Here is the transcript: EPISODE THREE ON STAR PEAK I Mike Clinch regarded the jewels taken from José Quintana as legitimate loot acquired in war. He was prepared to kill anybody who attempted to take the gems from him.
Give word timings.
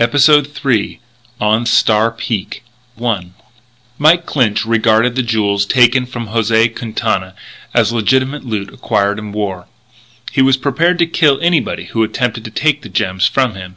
EPISODE 0.00 0.48
THREE 0.54 0.98
ON 1.40 1.64
STAR 1.64 2.10
PEAK 2.10 2.64
I 3.00 3.26
Mike 3.96 4.26
Clinch 4.26 4.66
regarded 4.66 5.14
the 5.14 5.22
jewels 5.22 5.64
taken 5.64 6.04
from 6.04 6.30
José 6.30 6.74
Quintana 6.76 7.36
as 7.72 7.92
legitimate 7.92 8.44
loot 8.44 8.74
acquired 8.74 9.20
in 9.20 9.30
war. 9.30 9.68
He 10.32 10.42
was 10.42 10.56
prepared 10.56 10.98
to 10.98 11.06
kill 11.06 11.38
anybody 11.40 11.84
who 11.84 12.02
attempted 12.02 12.44
to 12.46 12.50
take 12.50 12.82
the 12.82 12.88
gems 12.88 13.28
from 13.28 13.54
him. 13.54 13.76